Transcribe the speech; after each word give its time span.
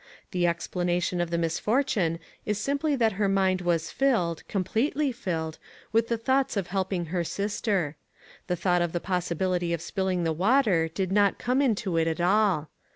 The 0.31 0.47
explanation 0.47 1.21
of 1.21 1.29
the 1.29 1.37
misfortune 1.37 2.17
is 2.43 2.57
simply 2.57 2.95
that 2.95 3.11
her 3.21 3.29
mind 3.29 3.61
was 3.61 3.91
filled, 3.91 4.41
completely 4.47 5.11
filled, 5.11 5.59
with 5.91 6.07
the 6.07 6.17
thoughts 6.17 6.57
of 6.57 6.65
helping 6.69 7.05
her 7.05 7.23
sister. 7.23 7.97
The 8.47 8.55
thought 8.55 8.81
of 8.81 8.93
the 8.93 8.99
possibility 8.99 9.73
of 9.73 9.79
spilling 9.79 10.23
the 10.23 10.33
water 10.33 10.87
did 10.87 11.11
not 11.11 11.37
come 11.37 11.61
into 11.61 11.97
it 11.97 12.07
at 12.07 12.19
all. 12.19 12.71